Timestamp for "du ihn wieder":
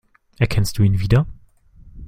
0.79-1.27